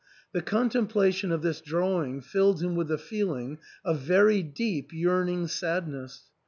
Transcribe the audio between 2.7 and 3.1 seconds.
with a